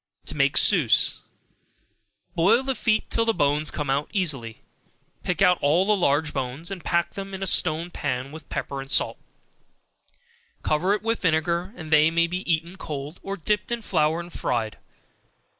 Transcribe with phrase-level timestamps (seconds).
[0.25, 1.21] To make Souse.
[2.33, 4.57] Boil the feet till the bones come out easily,
[5.13, 8.81] and pick out all the large bones, pack them in a stone pan with pepper
[8.81, 9.19] and salt,
[10.55, 14.33] and cover it with vinegar, they may be eaten cold, or dipped in flour and
[14.33, 14.79] fried.